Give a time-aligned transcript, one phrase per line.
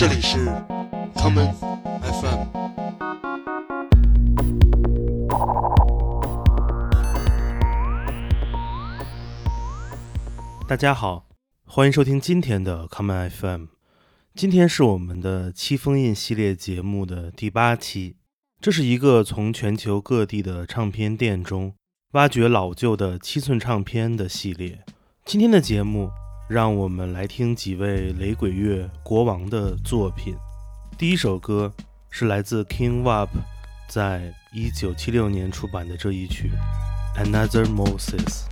[0.00, 0.38] 这里是
[1.14, 1.52] common
[2.00, 2.46] FM。
[10.66, 11.28] 大家好，
[11.66, 13.66] 欢迎收听今天的 common FM。
[14.34, 18.16] 今天是我们的七封印系列节目的第八期，
[18.58, 21.74] 这是一个从全球各地的唱片店中
[22.12, 24.82] 挖掘老旧的七寸唱片的系列。
[25.26, 26.10] 今天的节目。
[26.50, 30.34] 让我们来听几位雷鬼乐国王的作品。
[30.98, 31.72] 第一首歌
[32.10, 33.28] 是来自 King Wap
[33.88, 36.50] 在一九七六年出版的这一曲
[37.24, 38.48] 《Another Moses》。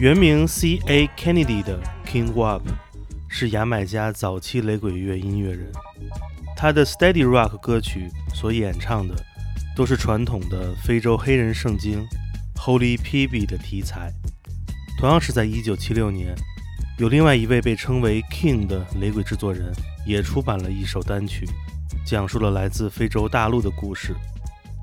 [0.00, 0.80] 原名 C.
[0.88, 1.08] A.
[1.16, 2.62] Kennedy 的 King Wap
[3.28, 5.70] 是牙买加早期雷鬼乐音乐人。
[6.56, 9.14] 他的 Steady Rock 歌曲所演唱的
[9.76, 12.04] 都是传统的非洲黑人圣经
[12.56, 14.12] Holy Pibi 的题材。
[14.98, 16.34] 同样是在1976年，
[16.98, 19.72] 有另外一位被称为 King 的雷鬼制作人
[20.04, 21.46] 也出版了一首单曲，
[22.04, 24.12] 讲述了来自非洲大陆的故事。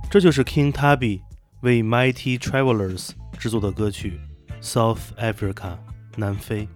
[0.10, 1.19] 这就是 King Tubby
[1.63, 4.18] 为 Mighty Travelers 制作的歌曲。
[4.62, 5.78] South Africa，
[6.16, 6.68] 南非。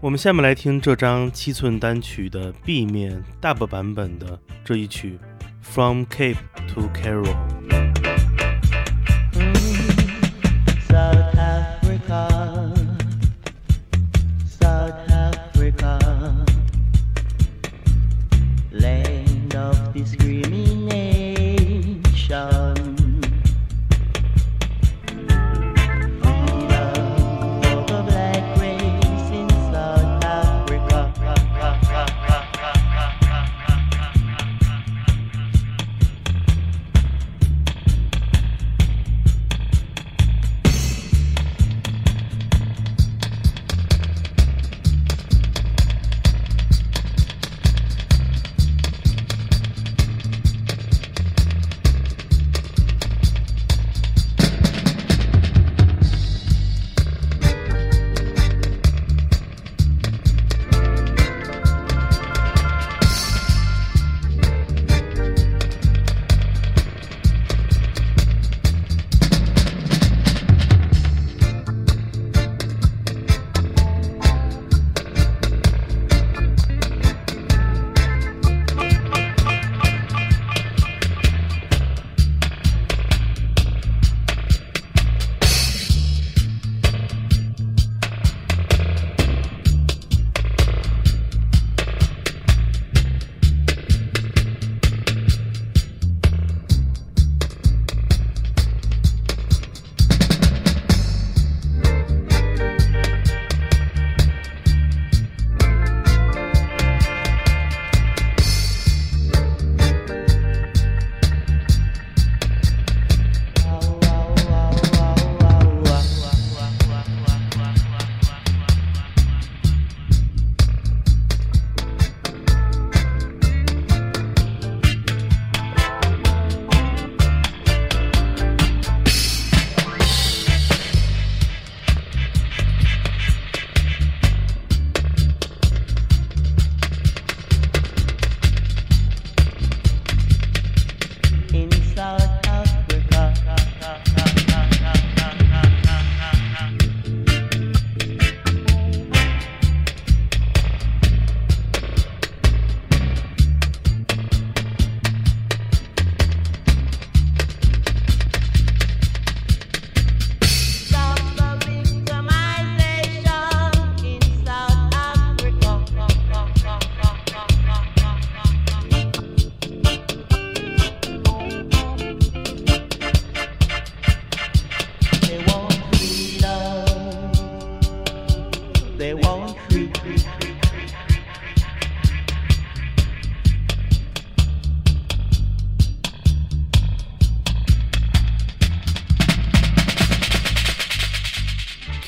[0.00, 5.18] 我们下面来听这张七寸单曲的 B 面 Dub 版本的这一曲
[5.60, 6.38] ，From Cape
[6.74, 7.91] to Carol。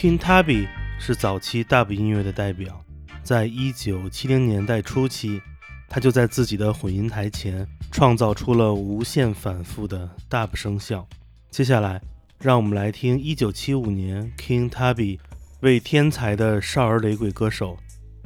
[0.04, 0.68] King Tubby
[0.98, 2.78] 是早期 Dub 音乐的代表，
[3.22, 5.40] 在一九七零年代初期，
[5.88, 11.08] 他就在自己的混音台前创造出了无限反复的 Dub 声效。
[11.50, 12.02] 接下来，
[12.38, 15.18] 让我们来听一九七五年 King Tubby
[15.60, 17.78] 为天才的少儿雷鬼歌手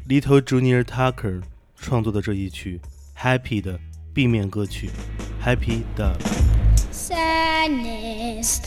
[0.08, 1.44] Little Junior Tucker
[1.76, 2.80] 创作的这一曲
[3.16, 3.78] 《Happy》的
[4.12, 4.90] B 面歌曲
[5.46, 6.19] 《Happy Dub》。
[6.90, 8.58] sadness.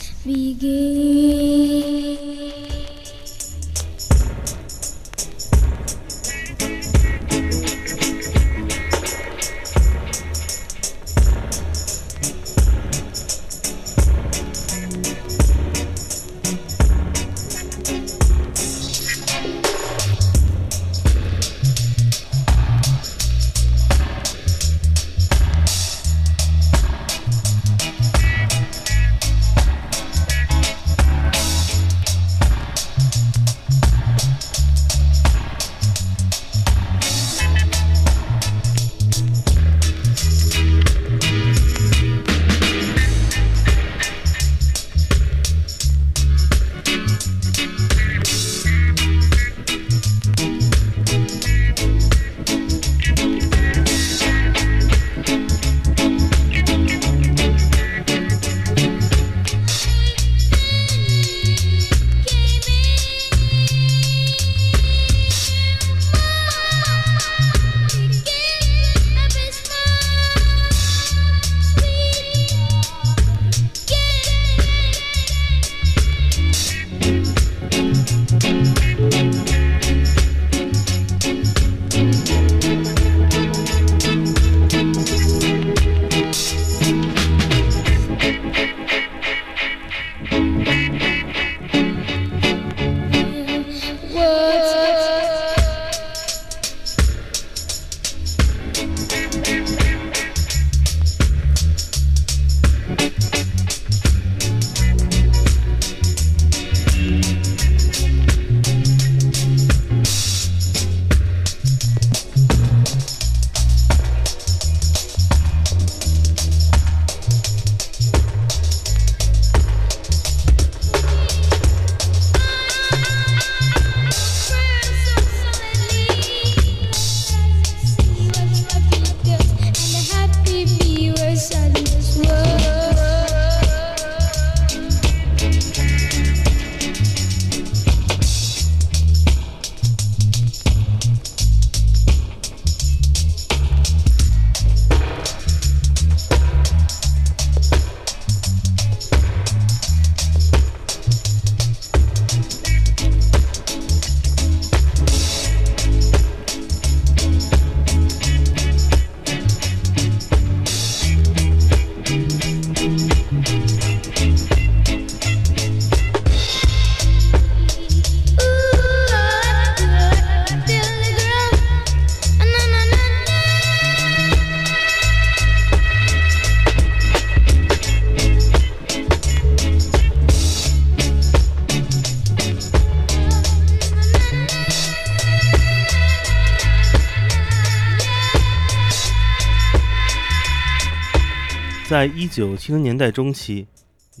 [191.92, 193.66] 在一九七零年代中期，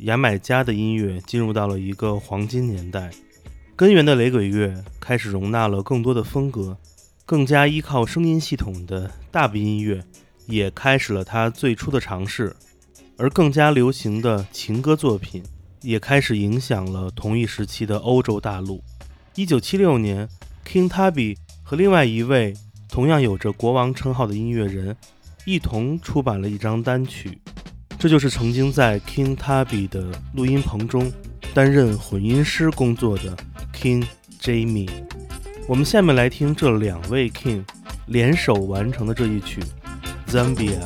[0.00, 3.10] 牙买加的音乐进入到了一个黄金年代，
[3.74, 6.76] 根源的雷鬼乐开始容纳了更多的风格，
[7.24, 10.04] 更加依靠声音系统的大部音乐
[10.44, 12.54] 也开始了它最初的尝试，
[13.16, 15.42] 而更加流行的情歌作品
[15.80, 18.84] 也开始影响了同一时期的欧洲大陆。
[19.34, 20.28] 一九七六年
[20.66, 22.52] ，King Tubby 和另外一位
[22.90, 24.94] 同样有着国王称号的音乐人
[25.46, 27.38] 一同出版了一张单曲，
[28.02, 30.04] 这就是曾经在 King Tubby 的
[30.34, 31.12] 录音棚中
[31.54, 33.36] 担任混音师工作的
[33.72, 34.04] King
[34.40, 34.90] Jamie。
[35.68, 37.62] 我们下面来听这两位 King
[38.06, 39.60] 联手完成的这一曲
[40.32, 40.80] 《Zambia》。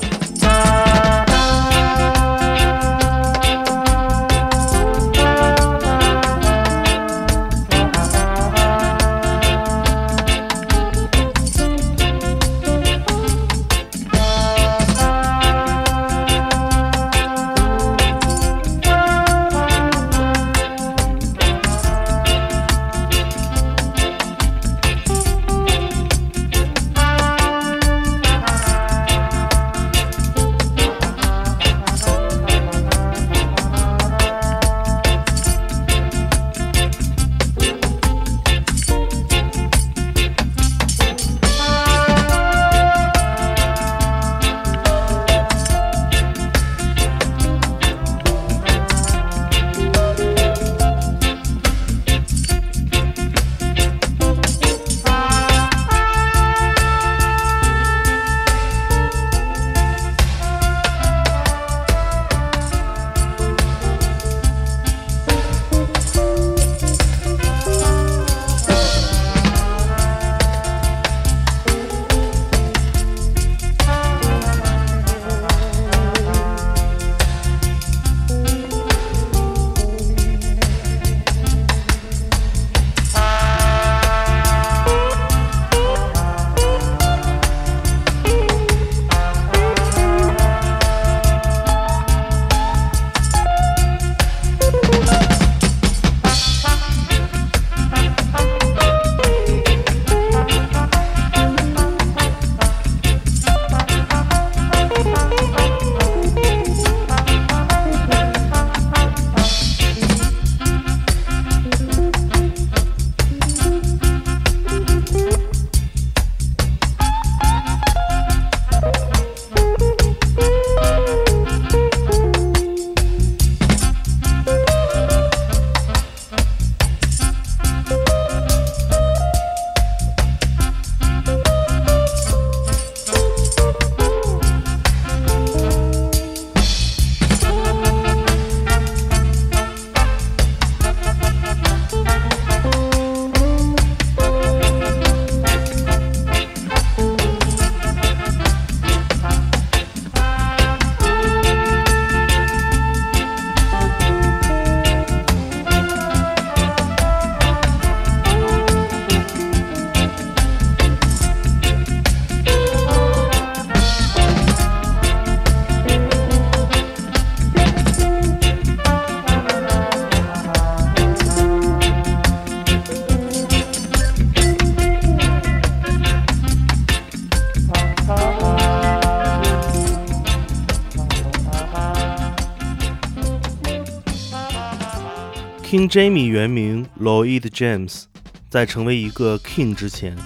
[185.88, 188.04] Jamie 原名 Lloyd James，
[188.48, 190.16] 在成为一个 King 之前，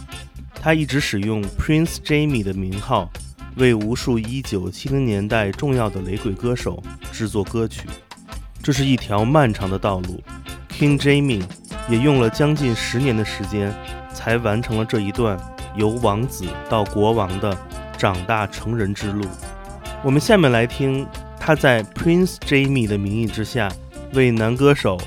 [0.54, 3.10] 他一直使用 Prince Jamie 的名号，
[3.56, 7.88] 为无数1970年代重要的雷鬼歌手制作歌曲。
[8.62, 10.22] 这是一条漫长的道路
[10.70, 11.42] ，King Jamie
[11.88, 13.74] 也用了将近十年的时间，
[14.12, 15.38] 才完成了这一段
[15.76, 17.56] 由王子到国王的
[17.96, 19.24] 长大成人之路。
[20.02, 21.06] 我们下面来听
[21.38, 23.70] 他在 Prince Jamie 的名义之下，
[24.12, 24.98] 为男歌手。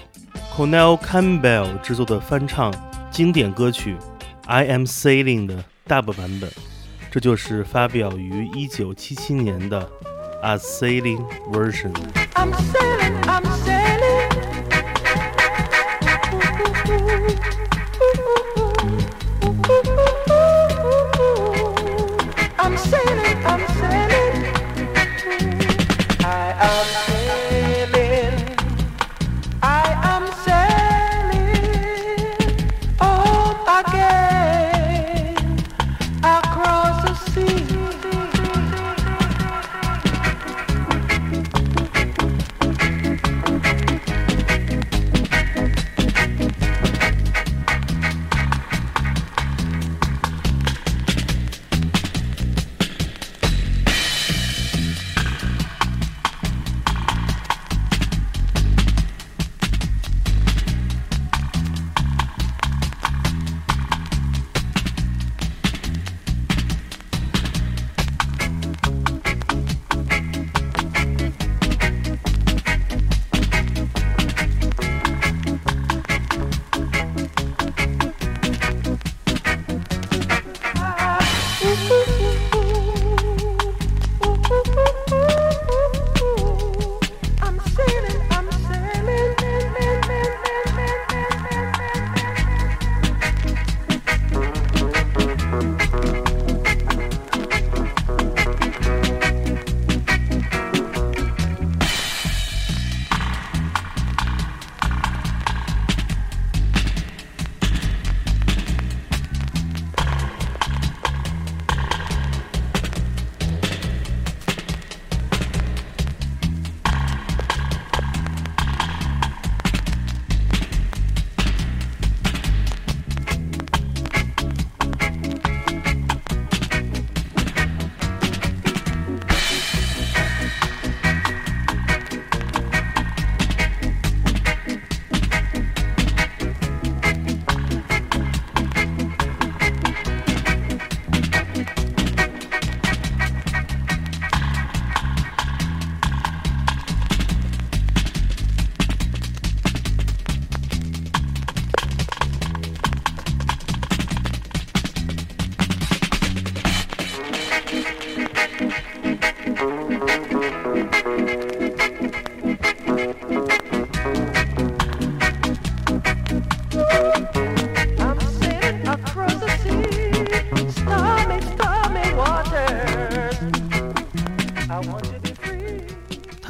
[0.55, 2.71] Cornell Campbell 制作的翻唱
[3.09, 3.95] 经典歌曲
[4.45, 6.47] 《I Am Sailing》的 Dub 版本，
[7.09, 9.89] 这就是发表于1977年的
[10.43, 11.91] A Sailing Version。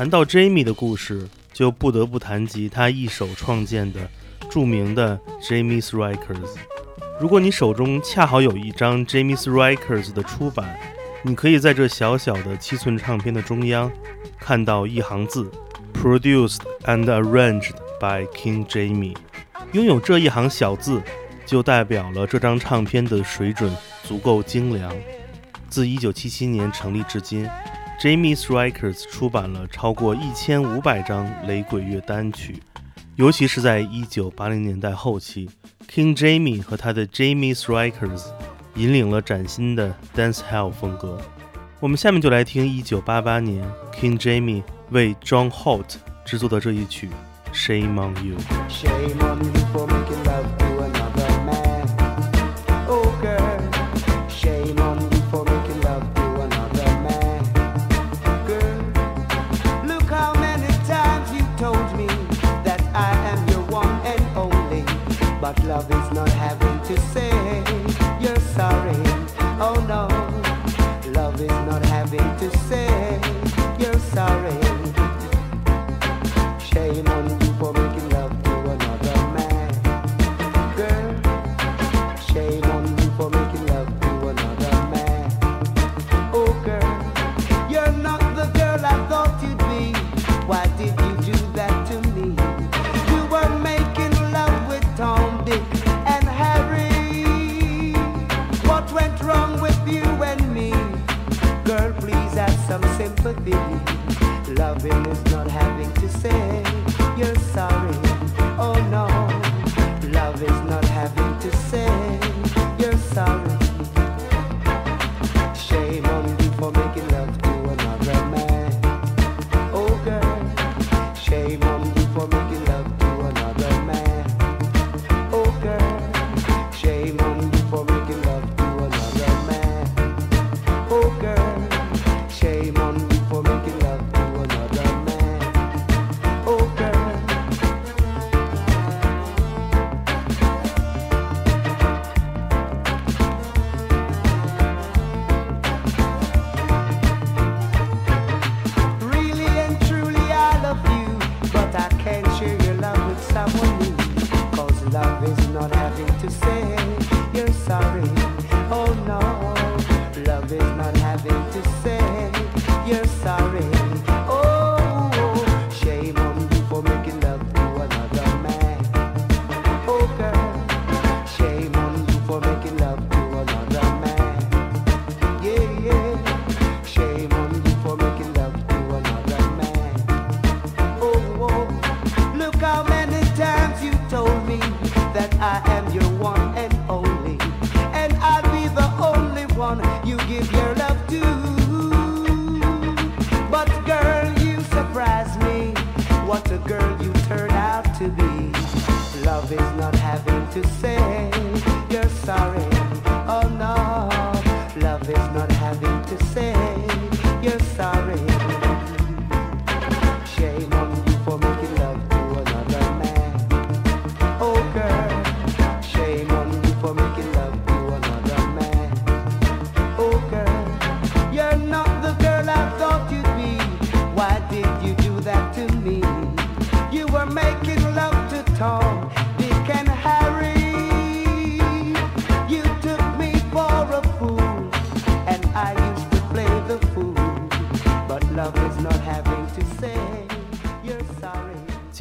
[0.04, 4.02] 谈到 Jamie 的故事，就不得不谈及他一手创建的
[4.52, 6.58] 著名的 Jamie's Records。
[7.22, 10.78] 如果你手中恰好有一张 Jamie's Records 的出版，
[11.22, 13.89] 你可以在这小小的七寸唱片的中央
[14.38, 15.50] 看到一行字
[15.94, 19.16] ：Produced and arranged by King Jamie。
[19.72, 21.02] 拥有这一行小字，
[21.46, 24.94] 就代表了这张唱片的水准足够精良。
[25.70, 27.50] 自1977年成立至今。
[27.99, 32.62] Jamie's Records 出版了超过一千五百张雷鬼乐单曲，
[33.15, 35.49] 尤其是在一九八零年代后期
[35.89, 38.25] ，King Jamie 和他的 Jamie's Records
[38.75, 41.17] 引领了崭新的 Dancehall 风格。
[41.79, 47.10] 我们下面就来听一九八八年 King Jamie 为 John Holt 制作的这一曲
[47.56, 48.38] 《Shame on You》。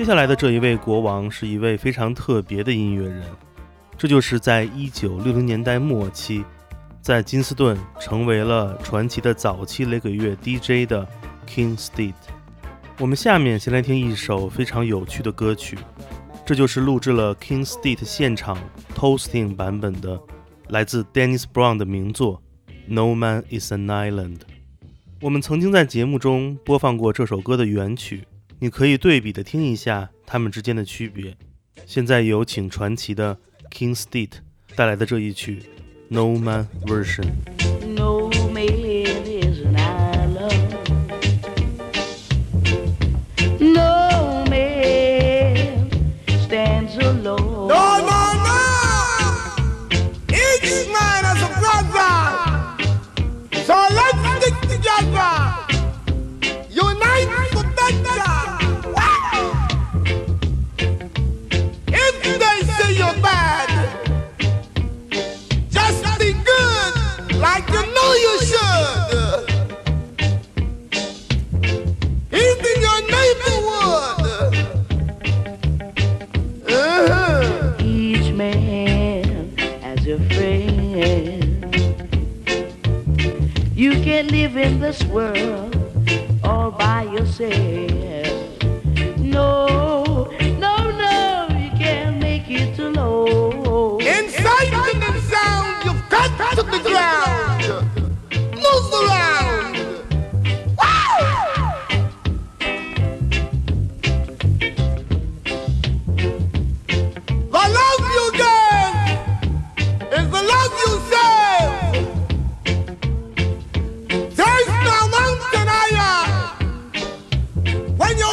[0.02, 3.22] 接下来的这一位国王是一位非常特别的音乐人
[3.96, 6.44] 这就是在一九六零年代末期
[7.00, 11.06] 在金斯顿成为了传奇的早期雷鬼乐 dj 的
[11.46, 12.14] kingsteed
[12.98, 15.78] 我们下面先来听一首非常有趣的歌曲
[16.44, 18.58] 这就是录制了 kingsteed 现场
[18.96, 20.20] toasting 版本的
[20.70, 22.42] 来自 dennis brown 的名作
[22.88, 24.40] no man is an island
[25.20, 28.24] 我们曾经在节目中播放过这首歌的原曲
[28.62, 31.36] 你可以对比的听一下它们之间的区别。
[31.84, 33.36] 现在有请传奇的
[33.72, 34.30] kingsteed
[34.76, 35.64] 带来的这一曲
[36.06, 37.26] no man version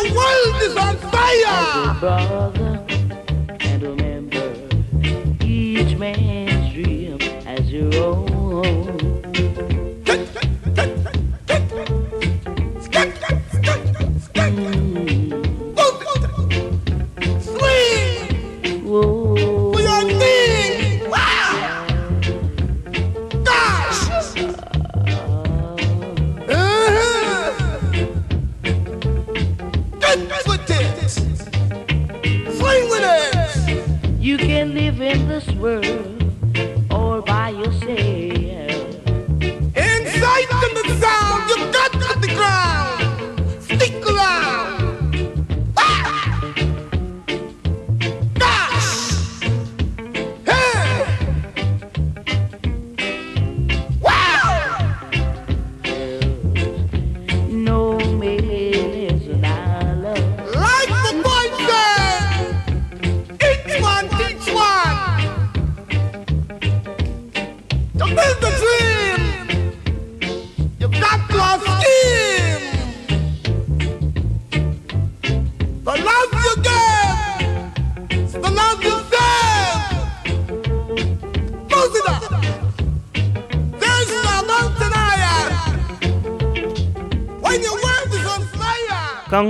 [0.02, 2.00] The world is on fire.
[2.00, 2.86] Brother,
[3.60, 4.56] and remember
[5.44, 8.29] each man's dream as your own.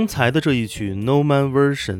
[0.00, 1.96] 刚才的这一曲《No Man Version》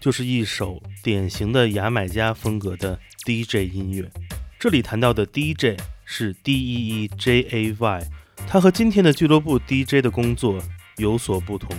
[0.00, 4.10] 就是一首典型的牙买加风格的 DJ 音乐。
[4.58, 8.08] 这里谈到的 DJ 是 D E E J A Y，
[8.46, 10.58] 它和今天的俱乐部 DJ 的工作
[10.96, 11.76] 有所不同。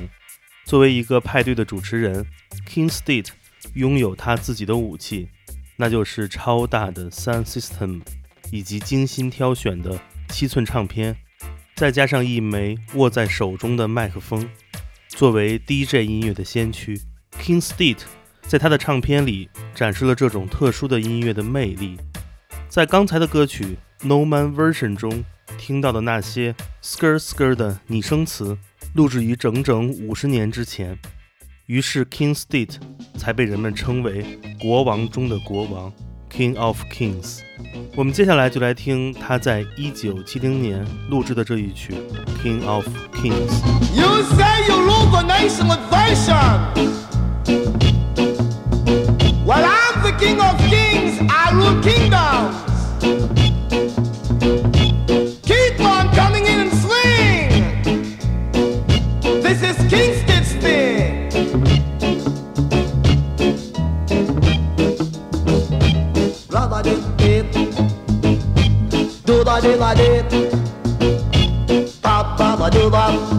[0.63, 2.23] 作为一个派对的主持人
[2.69, 3.29] ，King State
[3.73, 5.27] 拥有他自己的武器，
[5.75, 8.03] 那就是超大的 Sound System
[8.51, 11.17] 以及精心挑选的七寸唱片，
[11.73, 14.47] 再加上一枚握在手中的麦克风。
[15.09, 16.99] 作为 DJ 音乐的先驱
[17.41, 18.01] ，King State
[18.41, 21.97] 在他的唱片里展示了这种特殊的音乐的魅力。
[22.69, 25.23] 在刚才的歌曲《No Man Version》中
[25.57, 28.57] 听到的那些 skr skr 的拟声词，
[28.93, 30.97] 录制于整整五十年之前。
[31.65, 32.75] 于是 King State
[33.17, 35.91] 才被人们称为“国王中的国王
[36.31, 37.39] ”（King of Kings）。
[37.95, 41.93] 我们接下来就来听他在一九七零年录制的这一曲
[42.43, 43.33] 《King of Kings》。
[43.95, 46.97] You say you rule the nation with vision.
[49.45, 51.19] Well, I'm the king of kings.
[51.31, 52.76] I rule kingdoms.
[69.57, 70.21] la do la do
[72.01, 73.36] pa pa do.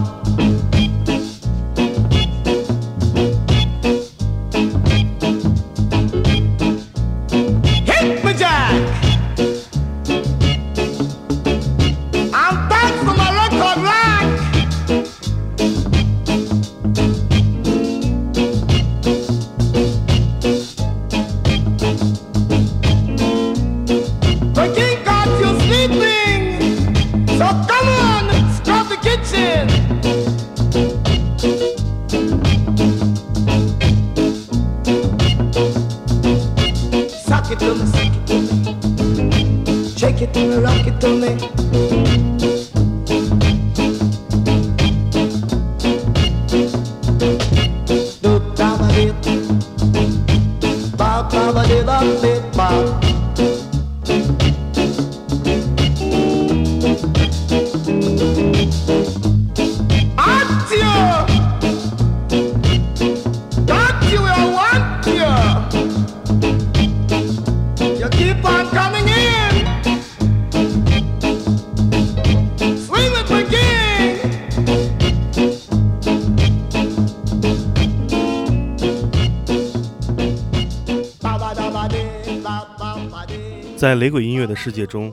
[83.79, 85.09] 在雷鬼音乐的世界中，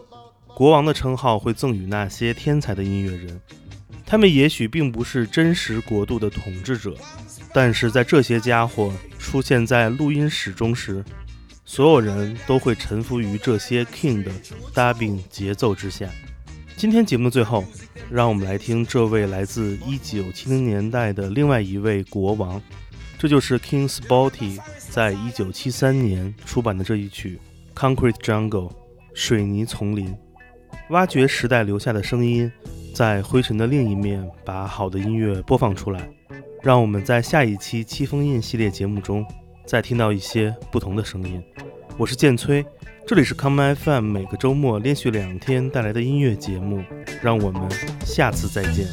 [0.48, 3.40] 国王的称号会赠予那些天才的音乐人。
[4.04, 6.92] 他们也许并不是真实国度的统治者，
[7.54, 11.04] 但是在这些家伙出现在录音室中时，
[11.64, 14.32] 所有人都会臣服于这些 king 的
[14.74, 16.10] dubbing 节奏之下。
[16.76, 17.64] 今天节目的最后，
[18.10, 22.60] 让我们来听这位来自1970年代的另外一位国王，
[23.16, 24.58] 这就是 King Spotty
[24.90, 27.38] 在1973年出版的这一曲
[27.76, 28.70] 《Concrete Jungle》
[29.12, 30.16] 水泥丛林，
[30.88, 32.50] 挖掘时代留下的声音，
[32.94, 36.08] 在灰尘的另一面把好的音乐播放出来。
[36.62, 39.24] 让我们在下一期七封印系列节目中
[39.66, 41.42] 再听到一些不同的声音。
[41.98, 42.64] 我是剑崔，
[43.06, 46.82] 这里是 Come FM 每个周末连续两天带来的音乐节目，
[47.22, 47.62] 让我们
[48.06, 48.86] 下次再见。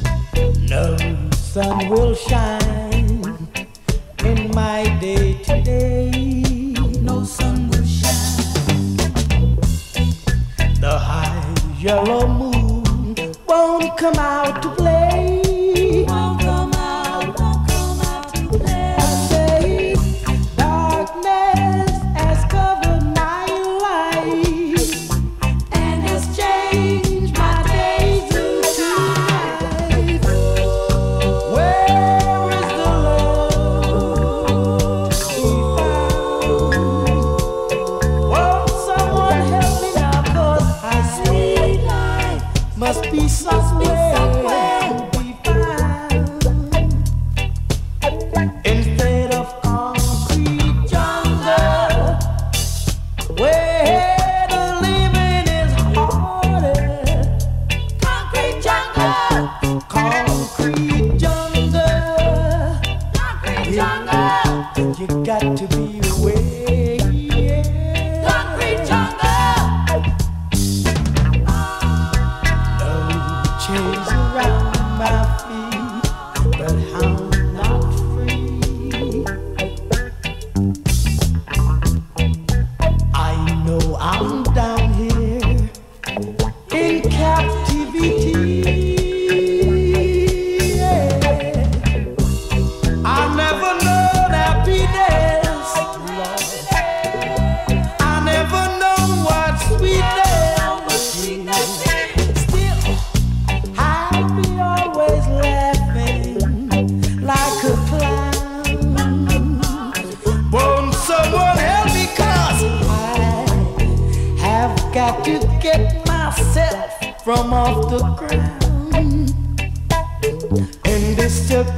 [0.68, 0.94] No
[1.32, 2.58] sun will shine
[4.24, 6.74] in my day today.
[7.02, 7.73] No sun
[11.84, 12.82] yellow moon
[13.46, 14.93] won't come out to play.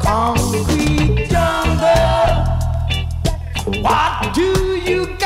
[0.00, 2.44] Concrete jungle.
[3.82, 5.25] What do you got